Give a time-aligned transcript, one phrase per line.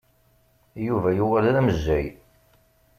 [0.85, 2.07] Yuba yuɣal d amejjay.